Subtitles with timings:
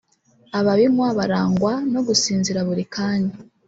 [0.59, 3.35] Ababinywa barangwa no gusinzira buri kanya